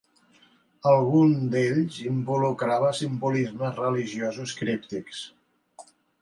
Algun 0.91 1.35
d'ells 1.55 1.99
involucrava 2.11 2.89
simbolismes 3.01 3.77
religiosos 3.83 4.55
críptics. 4.63 5.21